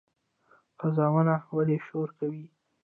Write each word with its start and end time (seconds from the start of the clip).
قازونه 0.79 1.35
ولې 1.55 1.77
شور 1.87 2.09
کوي؟ 2.19 2.45